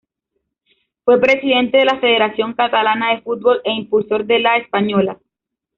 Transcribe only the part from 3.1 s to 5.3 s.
de Fútbol e impulsor de la española.